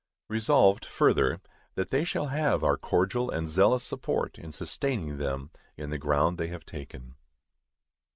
Resolved, 0.29 0.83
further, 0.83 1.41
That 1.75 1.91
they 1.91 2.03
shall 2.03 2.29
have 2.29 2.63
our 2.63 2.75
cordial 2.75 3.29
and 3.29 3.47
zealous 3.47 3.83
support 3.83 4.39
in 4.39 4.51
sustaining 4.51 5.19
them 5.19 5.51
in 5.77 5.91
the 5.91 5.99
ground 5.99 6.39
they 6.39 6.47
have 6.47 6.65
taken. 6.65 7.17